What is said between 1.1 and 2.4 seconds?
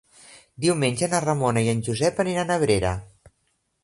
na Ramona i en Josep